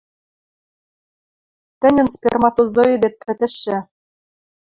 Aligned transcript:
Тӹньӹн 1.79 2.07
сперматозоидет 2.15 3.15
пӹтӹшӹ... 3.25 3.77